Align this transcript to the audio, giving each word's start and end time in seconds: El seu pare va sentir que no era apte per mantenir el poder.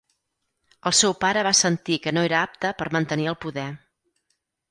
El 0.89 0.95
seu 0.99 1.13
pare 1.25 1.43
va 1.47 1.51
sentir 1.59 1.99
que 2.07 2.13
no 2.19 2.23
era 2.29 2.41
apte 2.47 2.73
per 2.81 2.89
mantenir 2.97 3.31
el 3.35 3.39
poder. 3.47 3.67